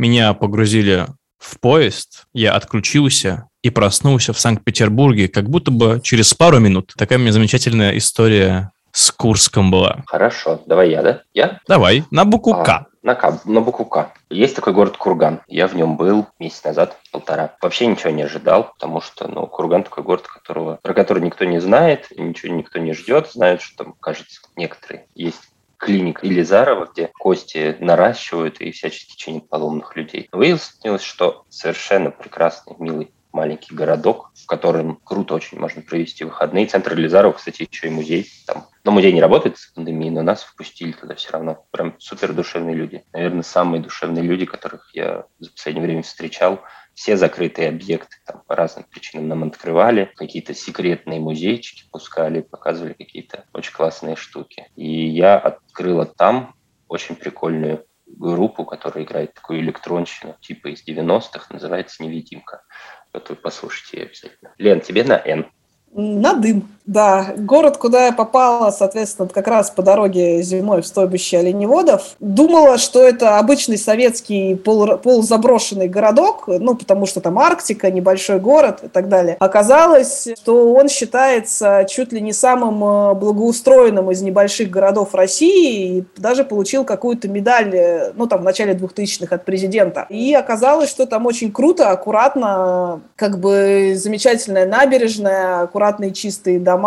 [0.00, 1.06] меня погрузили
[1.38, 6.94] в поезд, я отключился и проснулся в Санкт-Петербурге, как будто бы через пару минут.
[6.96, 10.02] Такая у меня замечательная история с Курском была.
[10.06, 11.22] Хорошо, давай я, да?
[11.32, 11.60] Я?
[11.68, 12.86] Давай, на букву А, К.
[13.02, 14.12] На, К, на букву К.
[14.30, 15.42] Есть такой город Курган.
[15.46, 17.54] Я в нем был месяц назад, полтора.
[17.60, 21.60] Вообще ничего не ожидал, потому что ну, Курган такой город, которого, про который никто не
[21.60, 23.30] знает, ничего никто не ждет.
[23.30, 29.96] Знают, что там, кажется, некоторые есть клиник Елизарова, где кости наращивают и всячески чинят поломных
[29.96, 30.28] людей.
[30.30, 36.66] Выяснилось, что совершенно прекрасный, милый маленький городок, в котором круто очень можно провести выходные.
[36.66, 38.28] Центр Елизарова, кстати, еще и музей.
[38.46, 38.66] Там.
[38.84, 41.64] Но музей не работает с пандемией, но нас впустили туда все равно.
[41.70, 43.04] Прям супер душевные люди.
[43.12, 46.60] Наверное, самые душевные люди, которых я за последнее время встречал.
[47.00, 53.46] Все закрытые объекты там, по разным причинам нам открывали, какие-то секретные музейчики пускали, показывали какие-то
[53.54, 54.66] очень классные штуки.
[54.76, 56.54] И я открыла там
[56.88, 62.64] очень прикольную группу, которая играет такую электронщину, типа из 90-х, называется «Невидимка».
[63.14, 64.52] Вот вы послушайте обязательно.
[64.58, 65.50] Лен, тебе на «Н».
[65.92, 67.34] На дым, да.
[67.36, 72.16] Город, куда я попала, соответственно, как раз по дороге зимой в стойбище оленеводов.
[72.18, 78.80] Думала, что это обычный советский полу- полузаброшенный городок, ну, потому что там Арктика, небольшой город
[78.82, 79.36] и так далее.
[79.38, 86.04] Оказалось, что он считается чуть ли не самым э, благоустроенным из небольших городов России и
[86.16, 90.06] даже получил какую-то медаль, э, ну, там, в начале 2000-х от президента.
[90.08, 96.79] И оказалось, что там очень круто, аккуратно, как бы замечательная набережная, аккуратные чистые дома,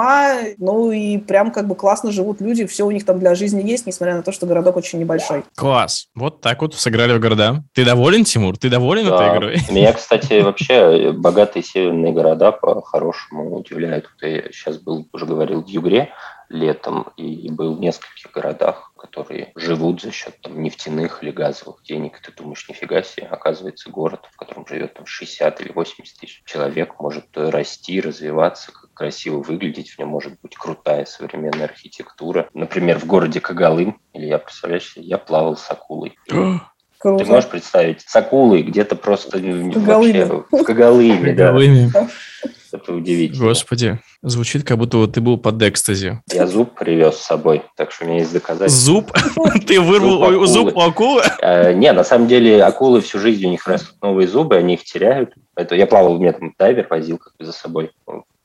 [0.58, 3.86] ну и прям как бы классно живут люди, все у них там для жизни есть,
[3.86, 5.44] несмотря на то, что городок очень небольшой.
[5.56, 6.08] Класс.
[6.16, 7.64] Вот так вот сыграли в города.
[7.74, 8.58] Ты доволен, Тимур?
[8.58, 9.36] Ты доволен этой Да.
[9.38, 9.58] игрой?
[9.70, 14.10] Меня, кстати, вообще богатые северные города по-хорошему удивляют.
[14.22, 16.10] Я сейчас был, уже говорил, в Югре
[16.50, 22.22] летом и был в нескольких городах, которые живут за счет там, нефтяных или газовых денег.
[22.22, 27.00] Ты думаешь, нифига себе, оказывается, город, в котором живет там 60 или 80 тысяч человек,
[27.00, 32.48] может э, расти, развиваться, как красиво выглядеть, в нем может быть крутая современная архитектура.
[32.54, 36.16] Например, в городе Кагалым, или я, представляешь, я плавал с акулой.
[37.04, 37.26] Круто.
[37.26, 40.26] Ты можешь представить, с акулой где-то просто Кагалыме.
[40.26, 41.54] вообще в Кагалыме, да.
[42.72, 43.46] Это удивительно.
[43.50, 46.22] Господи, звучит, как будто вот ты был под экстази.
[46.32, 48.94] Я зуб привез с собой, так что у меня есть доказательства.
[48.94, 49.12] Зуб?
[49.68, 50.48] Ты вырвал Зуб акулы.
[50.48, 51.22] зуб у акулы?
[51.42, 54.86] Э, Не, на самом деле акулы всю жизнь у них растут новые зубы, они их
[54.86, 55.34] теряют.
[55.56, 57.92] Это я плавал, у меня там дайвер возил как бы за собой.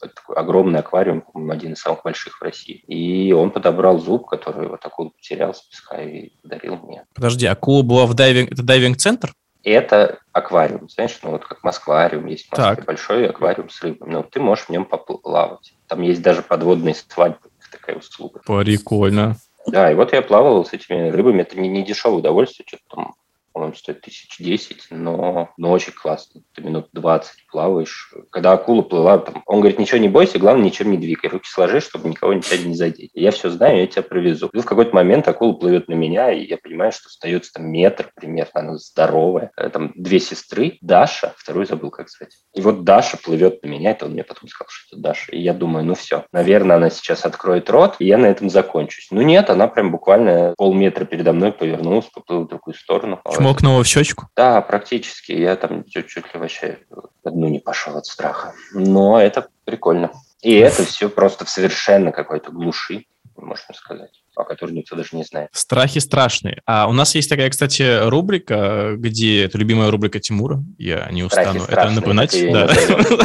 [0.01, 2.85] Ну, такой огромный аквариум, один из самых больших в России.
[2.87, 7.05] И он подобрал зуб, который вот акула потерял с песка и подарил мне.
[7.15, 8.53] Подожди, акула была в дайвинг...
[8.53, 9.33] Это дайвинг-центр?
[9.65, 12.85] Это аквариум, знаешь, ну вот как Москвариум есть в Москве, Так.
[12.85, 15.75] большой аквариум с рыбами, но ты можешь в нем поплавать.
[15.89, 18.41] Там есть даже подводные свадьбы, такая услуга.
[18.47, 19.37] Прикольно.
[19.67, 21.43] Да, и вот я плавал с этими рыбами.
[21.43, 23.15] Это не, не дешевое удовольствие, что-то там,
[23.59, 26.43] по-моему, стоит тысяч десять, но, но очень классно.
[26.55, 28.15] Ты минут 20 плаваешь.
[28.31, 31.29] Когда акула плыла, там, он говорит, ничего не бойся, главное, ничем не двигай.
[31.29, 33.11] Руки сложи, чтобы никого ничего не задеть.
[33.15, 34.49] Я все знаю, я тебя провезу.
[34.53, 38.13] И в какой-то момент акула плывет на меня, и я понимаю, что остается там метр
[38.15, 39.51] примерно, она здоровая.
[39.57, 42.37] Э, Там две сестры, Даша, вторую забыл, как звать.
[42.55, 45.33] И вот Даша плывет на меня, это он мне потом сказал, что это Даша.
[45.33, 49.09] И я думаю, ну все, наверное, она сейчас откроет рот, и я на этом закончусь.
[49.11, 53.21] Ну нет, она прям буквально полметра передо мной повернулась, поплыла в другую сторону.
[53.25, 54.29] Чмокнула в щечку.
[54.37, 55.33] Да, практически.
[55.33, 56.79] Я там чуть-чуть ли вообще
[57.23, 58.55] по дну не пошел от страха.
[58.73, 60.11] Но это прикольно.
[60.43, 63.07] И это все просто в совершенно какой-то глуши,
[63.37, 64.23] можно сказать.
[64.39, 65.49] О которой никто даже не знает.
[65.53, 66.63] Страхи страшные.
[66.65, 70.63] А у нас есть такая, кстати, рубрика, где это любимая рубрика Тимура.
[70.79, 72.39] Я не устану Страхи это напоминать.
[72.49, 72.69] Да.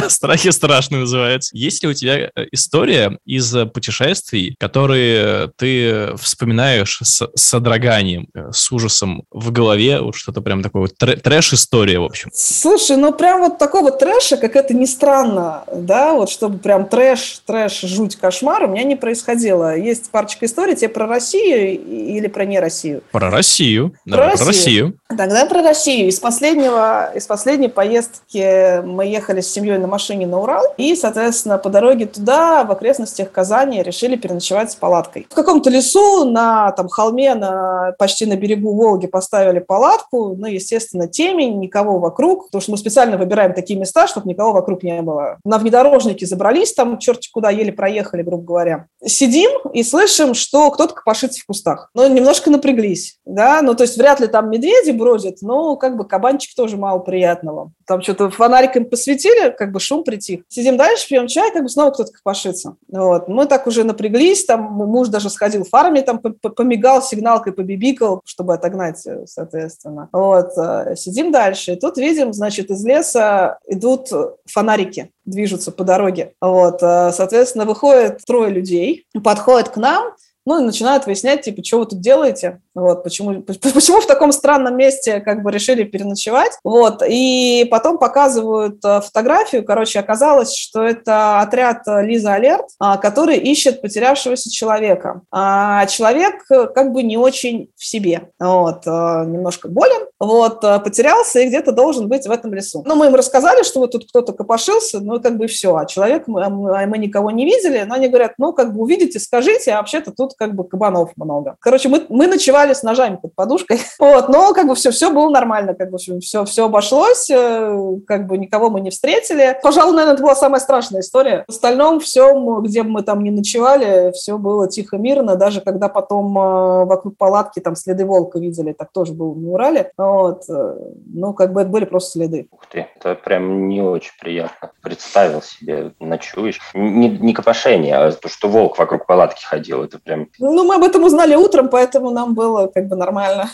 [0.08, 1.50] Страхи страшные называется.
[1.56, 8.70] Есть ли у тебя э, история из путешествий, которые ты вспоминаешь с содроганием, э, с
[8.72, 10.00] ужасом в голове?
[10.00, 12.30] Вот что-то прям такое вот тр- трэш-история, в общем.
[12.34, 17.40] Слушай, ну прям вот такого трэша, как это ни странно, да, вот чтобы прям трэш,
[17.46, 19.76] трэш, жуть, кошмар у меня не происходило.
[19.76, 23.02] Есть парочка историй, тебе про Россию и- или про не Россию?
[23.12, 23.94] Про Россию.
[24.04, 24.46] Давай, про Россию.
[24.48, 24.94] Россию.
[25.16, 26.08] Тогда про Россию.
[26.08, 31.58] Из, последнего, из последней поездки мы ехали с семьей на машине на Урал, и, соответственно,
[31.58, 35.26] по дороге туда, в окрестностях Казани, решили переночевать с палаткой.
[35.30, 41.08] В каком-то лесу на там, холме, на, почти на берегу Волги поставили палатку, ну, естественно,
[41.08, 45.38] темень, никого вокруг, потому что мы специально выбираем такие места, чтобы никого вокруг не было.
[45.44, 48.86] На внедорожнике забрались там, черти куда, еле проехали, грубо говоря.
[49.04, 51.90] Сидим и слышим, что кто-то копошится в кустах.
[51.94, 56.06] Ну, немножко напряглись, да, ну, то есть вряд ли там медведи бродят, но как бы
[56.06, 57.72] кабанчик тоже мало приятного.
[57.86, 60.40] Там что-то фонариком посветили, как бы шум притих.
[60.48, 62.76] Сидим дальше, пьем чай, как бы снова кто-то копошится.
[62.88, 63.28] Вот.
[63.28, 68.22] Мы так уже напряглись, там муж даже сходил фарами, там по- по- помигал сигналкой, побибикал,
[68.24, 70.08] чтобы отогнать, э, соответственно.
[70.12, 70.52] Вот.
[70.56, 74.08] э, Сидим дальше, и тут видим, значит, из леса идут
[74.46, 76.32] фонарики, движутся по дороге.
[76.40, 76.82] Вот.
[76.82, 80.12] э, Соответственно, выходит трое людей, подходят к нам,
[80.46, 84.76] ну, и начинают выяснять, типа, что вы тут делаете, вот, почему, почему в таком странном
[84.76, 91.40] месте, как бы, решили переночевать, вот, и потом показывают э, фотографию, короче, оказалось, что это
[91.40, 97.16] отряд э, Лиза Алерт, а, который ищет потерявшегося человека, а человек, э, как бы, не
[97.16, 102.54] очень в себе, вот, немножко болен, вот, э, потерялся и где-то должен быть в этом
[102.54, 102.82] лесу.
[102.86, 106.24] Ну, мы им рассказали, что вот тут кто-то копошился, ну, как бы, все, а человек,
[106.26, 109.78] мы, мы мы никого не видели, но они говорят, ну, как бы, увидите, скажите, а
[109.78, 111.56] вообще-то тут, как бы, кабанов много.
[111.60, 115.28] Короче, мы, мы ночевали с ножами под подушкой, вот, но, как бы, все, все было
[115.28, 119.58] нормально, как бы, все, все обошлось, э, как бы, никого мы не встретили.
[119.62, 121.44] Пожалуй, наверное, это была самая страшная история.
[121.48, 125.88] В остальном всем, где бы мы там не ночевали, все было тихо, мирно, даже когда
[125.88, 130.74] потом э, вокруг палатки там следы волка видели, так тоже было на Урале, вот, э,
[131.12, 132.48] ну, как бы, это были просто следы.
[132.50, 134.72] Ух ты, это прям не очень приятно.
[134.82, 136.60] Представил себе, ночуешь.
[136.74, 139.82] Не, не копошение, а то, что волк вокруг палатки ходил.
[139.84, 143.50] Это прям, Ну, мы об этом узнали утром, поэтому нам было как бы нормально.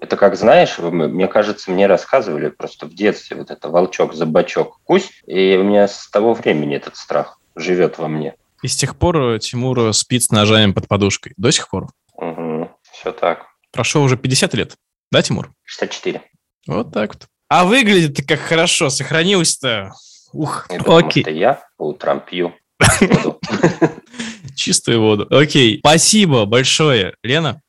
[0.00, 4.80] это как, знаешь, мне кажется, мне рассказывали просто в детстве вот это волчок за бочок
[4.84, 8.34] кусь, и у меня с того времени этот страх живет во мне.
[8.62, 11.34] И с тех пор э, Тимур спит с ножами под подушкой.
[11.36, 11.88] До сих пор.
[12.14, 13.46] Угу, все так.
[13.72, 14.76] Прошло уже 50 лет.
[15.12, 15.52] Да, Тимур?
[15.64, 16.22] 64.
[16.66, 17.26] Вот так вот.
[17.48, 19.92] А выглядит как хорошо, сохранилось-то.
[20.32, 21.22] Ух, потому окей.
[21.22, 22.54] что я по утрам пью
[23.00, 23.38] воду.
[24.56, 25.26] Чистую воду.
[25.28, 25.80] Окей.
[25.80, 27.60] Спасибо большое, Лена,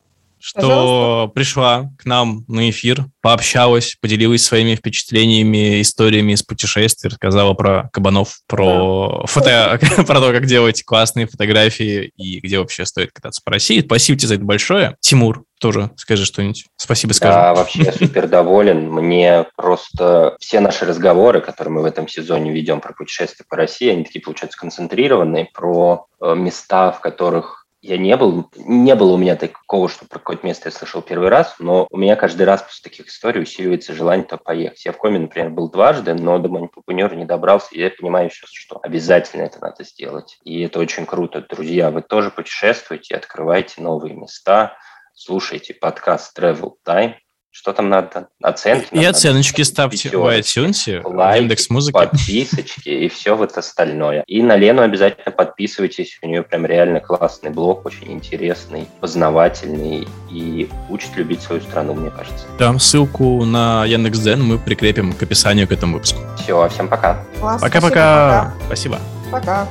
[0.44, 1.34] что Пожалуйста.
[1.36, 8.40] пришла к нам на эфир, пообщалась, поделилась своими впечатлениями, историями из путешествий, рассказала про кабанов,
[8.46, 13.80] про фото, про то, как делать классные фотографии и где вообще стоит кататься по России.
[13.80, 14.98] Спасибо тебе за это большое.
[15.00, 16.66] Тимур, тоже скажи что-нибудь.
[16.76, 17.34] Спасибо скажи.
[17.34, 18.92] Да, вообще я супер доволен.
[18.92, 23.90] Мне просто все наши разговоры, которые мы в этом сезоне ведем про путешествия по России,
[23.90, 28.50] они такие, получаются, концентрированные, про э, места, в которых я не был.
[28.56, 31.98] Не было у меня такого, что про какое-то место я слышал первый раз, но у
[31.98, 34.86] меня каждый раз после таких историй усиливается желание туда поехать.
[34.86, 38.52] Я в Коме, например, был дважды, но до Манипупунера не добрался, и я понимаю сейчас,
[38.52, 40.40] что обязательно это надо сделать.
[40.46, 41.46] И это очень круто.
[41.48, 44.78] Друзья, вы тоже путешествуйте, открывайте новые места,
[45.14, 47.16] слушайте подкаст Travel Time.
[47.56, 48.30] Что там надо?
[48.42, 48.88] Оценки?
[48.92, 51.94] И надо оценочки ставить, ставьте в iTunes, лайки, Яндекс Музыки.
[51.94, 54.24] подписочки и все вот остальное.
[54.26, 56.18] И на Лену обязательно подписывайтесь.
[56.24, 62.10] У нее прям реально классный блог, очень интересный, познавательный и учит любить свою страну, мне
[62.10, 62.48] кажется.
[62.58, 66.20] Там ссылку на Яндекс.Дзен мы прикрепим к описанию к этому выпуску.
[66.42, 67.24] Все, всем пока.
[67.40, 68.56] Пока-пока.
[68.66, 68.98] спасибо,
[69.32, 69.68] пока.